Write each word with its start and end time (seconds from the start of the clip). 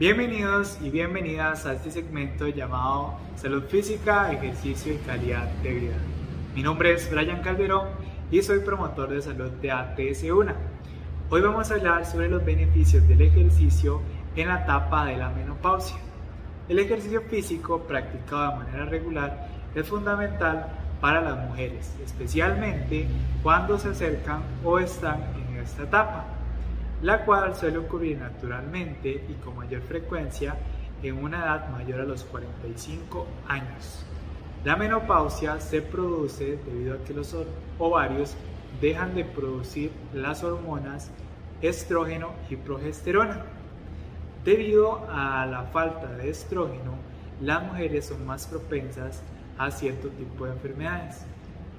Bienvenidos 0.00 0.78
y 0.80 0.88
bienvenidas 0.88 1.66
a 1.66 1.74
este 1.74 1.90
segmento 1.90 2.48
llamado 2.48 3.18
Salud 3.36 3.64
Física, 3.64 4.32
Ejercicio 4.32 4.94
y 4.94 4.96
Calidad 4.96 5.44
de 5.62 5.74
Vida. 5.74 5.96
Mi 6.54 6.62
nombre 6.62 6.94
es 6.94 7.10
Brian 7.10 7.42
Calderón 7.42 7.86
y 8.30 8.40
soy 8.40 8.60
promotor 8.60 9.10
de 9.10 9.20
salud 9.20 9.50
de 9.60 9.70
ATS1. 9.70 10.54
Hoy 11.28 11.42
vamos 11.42 11.70
a 11.70 11.74
hablar 11.74 12.06
sobre 12.06 12.30
los 12.30 12.42
beneficios 12.42 13.06
del 13.08 13.20
ejercicio 13.20 14.00
en 14.36 14.48
la 14.48 14.62
etapa 14.62 15.04
de 15.04 15.18
la 15.18 15.28
menopausia. 15.28 15.98
El 16.70 16.78
ejercicio 16.78 17.20
físico 17.20 17.80
practicado 17.80 18.52
de 18.52 18.64
manera 18.64 18.86
regular 18.86 19.48
es 19.74 19.86
fundamental 19.86 20.78
para 21.02 21.20
las 21.20 21.46
mujeres, 21.46 21.94
especialmente 22.02 23.06
cuando 23.42 23.78
se 23.78 23.90
acercan 23.90 24.44
o 24.64 24.78
están 24.78 25.20
en 25.36 25.58
esta 25.58 25.82
etapa 25.82 26.39
la 27.02 27.24
cual 27.24 27.54
suele 27.54 27.78
ocurrir 27.78 28.18
naturalmente 28.18 29.24
y 29.28 29.34
con 29.42 29.56
mayor 29.56 29.82
frecuencia 29.82 30.56
en 31.02 31.16
una 31.16 31.38
edad 31.38 31.70
mayor 31.70 32.00
a 32.00 32.04
los 32.04 32.24
45 32.24 33.26
años. 33.48 34.04
La 34.64 34.76
menopausia 34.76 35.58
se 35.60 35.80
produce 35.80 36.58
debido 36.66 36.94
a 36.94 37.04
que 37.04 37.14
los 37.14 37.34
ovarios 37.78 38.36
dejan 38.80 39.14
de 39.14 39.24
producir 39.24 39.90
las 40.12 40.44
hormonas 40.44 41.10
estrógeno 41.62 42.32
y 42.50 42.56
progesterona. 42.56 43.44
Debido 44.44 45.06
a 45.10 45.46
la 45.46 45.64
falta 45.64 46.08
de 46.08 46.30
estrógeno, 46.30 46.94
las 47.40 47.62
mujeres 47.62 48.06
son 48.06 48.26
más 48.26 48.46
propensas 48.46 49.22
a 49.56 49.70
cierto 49.70 50.08
tipo 50.08 50.44
de 50.44 50.52
enfermedades, 50.52 51.24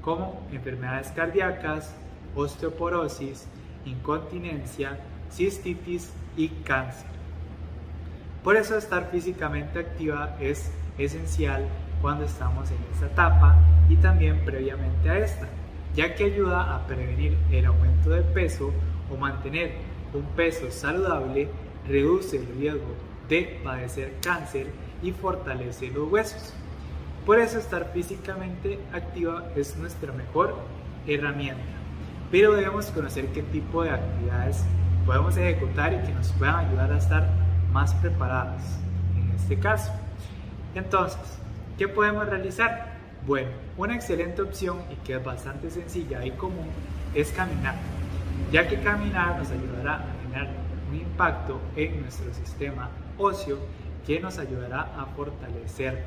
como 0.00 0.46
enfermedades 0.52 1.08
cardíacas, 1.08 1.94
osteoporosis, 2.34 3.46
incontinencia, 3.84 4.98
cistitis 5.30 6.12
y 6.36 6.48
cáncer. 6.48 7.06
Por 8.42 8.56
eso 8.56 8.76
estar 8.76 9.10
físicamente 9.10 9.78
activa 9.78 10.36
es 10.40 10.70
esencial 10.98 11.64
cuando 12.00 12.24
estamos 12.24 12.70
en 12.70 12.78
esta 12.92 13.06
etapa 13.06 13.56
y 13.88 13.96
también 13.96 14.44
previamente 14.44 15.08
a 15.08 15.18
esta, 15.18 15.48
ya 15.94 16.14
que 16.14 16.24
ayuda 16.24 16.74
a 16.74 16.86
prevenir 16.86 17.36
el 17.50 17.66
aumento 17.66 18.10
de 18.10 18.22
peso 18.22 18.72
o 19.10 19.16
mantener 19.16 19.74
un 20.12 20.24
peso 20.36 20.70
saludable, 20.70 21.48
reduce 21.86 22.36
el 22.36 22.46
riesgo 22.58 22.94
de 23.28 23.60
padecer 23.62 24.14
cáncer 24.22 24.66
y 25.02 25.12
fortalece 25.12 25.88
los 25.88 26.10
huesos. 26.10 26.52
Por 27.24 27.38
eso 27.38 27.58
estar 27.58 27.92
físicamente 27.92 28.80
activa 28.92 29.44
es 29.54 29.76
nuestra 29.76 30.12
mejor 30.12 30.56
herramienta 31.06 31.81
pero 32.32 32.54
debemos 32.54 32.86
conocer 32.86 33.26
qué 33.26 33.42
tipo 33.42 33.84
de 33.84 33.90
actividades 33.90 34.64
podemos 35.04 35.36
ejecutar 35.36 35.92
y 35.92 35.98
que 35.98 36.14
nos 36.14 36.32
puedan 36.32 36.66
ayudar 36.66 36.90
a 36.90 36.96
estar 36.96 37.28
más 37.70 37.92
preparados 37.96 38.62
en 39.14 39.30
este 39.36 39.58
caso. 39.58 39.92
Entonces, 40.74 41.20
¿qué 41.76 41.86
podemos 41.88 42.26
realizar? 42.26 42.90
Bueno, 43.26 43.50
una 43.76 43.94
excelente 43.94 44.40
opción 44.40 44.78
y 44.90 44.94
que 45.04 45.16
es 45.16 45.22
bastante 45.24 45.70
sencilla 45.70 46.24
y 46.24 46.30
común 46.30 46.68
es 47.14 47.30
caminar, 47.32 47.74
ya 48.50 48.66
que 48.66 48.80
caminar 48.80 49.38
nos 49.38 49.50
ayudará 49.50 49.96
a 49.96 50.22
generar 50.22 50.48
un 50.90 50.96
impacto 50.96 51.60
en 51.76 52.00
nuestro 52.00 52.32
sistema 52.32 52.88
óseo 53.18 53.58
que 54.06 54.20
nos 54.20 54.38
ayudará 54.38 54.88
a 54.98 55.04
fortalecer 55.14 56.06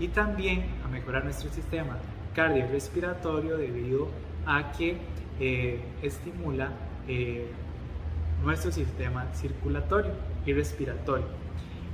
y 0.00 0.08
también 0.08 0.64
a 0.82 0.88
mejorar 0.88 1.24
nuestro 1.24 1.50
sistema 1.50 1.98
cardiorrespiratorio 2.34 3.58
debido 3.58 4.08
a 4.46 4.72
que 4.72 4.96
eh, 5.44 5.80
estimula 6.02 6.70
eh, 7.08 7.48
nuestro 8.44 8.70
sistema 8.70 9.26
circulatorio 9.34 10.12
y 10.46 10.52
respiratorio. 10.52 11.26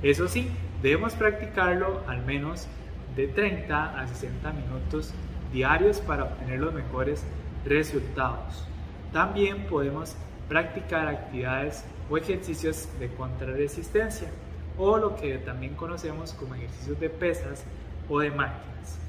Eso 0.03 0.27
sí, 0.27 0.51
debemos 0.83 1.13
practicarlo 1.15 2.03
al 2.07 2.23
menos 2.23 2.67
de 3.15 3.27
30 3.27 3.99
a 3.99 4.07
60 4.07 4.51
minutos 4.53 5.15
diarios 5.51 5.97
para 5.97 6.25
obtener 6.25 6.59
los 6.59 6.75
mejores 6.75 7.23
resultados. 7.65 8.67
También 9.11 9.65
podemos 9.65 10.15
practicar 10.47 11.07
actividades 11.07 11.83
o 12.07 12.19
ejercicios 12.19 12.87
de 12.99 13.07
contrarresistencia 13.15 14.29
o 14.77 14.99
lo 14.99 15.15
que 15.15 15.39
también 15.39 15.73
conocemos 15.73 16.33
como 16.33 16.53
ejercicios 16.53 16.99
de 16.99 17.09
pesas 17.09 17.63
o 18.07 18.19
de 18.19 18.29
máquinas, 18.29 18.99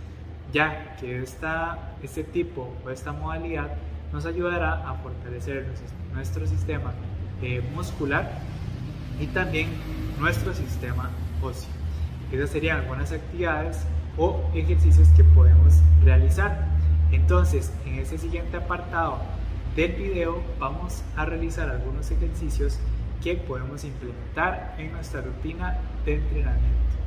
ya 0.51 0.97
que 0.97 1.23
esta, 1.23 1.93
este 2.03 2.25
tipo 2.25 2.73
o 2.87 2.89
esta 2.89 3.13
modalidad 3.13 3.77
nos 4.13 4.27
ayudará 4.27 4.89
a 4.89 4.95
fortalecer 4.95 5.67
nuestro 6.13 6.47
sistema 6.47 6.93
muscular 7.75 8.31
y 9.19 9.27
también 9.29 9.69
nuestro 10.19 10.53
sistema 10.55 11.11
óseo. 11.43 11.71
Esas 12.33 12.51
serían 12.51 12.79
algunas 12.79 13.13
actividades 13.13 13.85
o 14.17 14.41
ejercicios 14.55 15.09
que 15.17 15.25
podemos 15.25 15.75
realizar. 16.05 16.67
Entonces, 17.13 17.73
en 17.87 17.95
este 17.95 18.19
siguiente 18.19 18.57
apartado 18.57 19.19
del 19.75 19.93
video 19.93 20.43
vamos 20.59 21.03
a 21.17 21.25
realizar 21.25 21.69
algunos 21.69 22.11
ejercicios 22.11 22.79
que 23.23 23.35
podemos 23.35 23.85
implementar 23.85 24.75
en 24.79 24.93
nuestra 24.93 25.21
rutina 25.21 25.79
de 26.05 26.17
entrenamiento. 26.17 27.00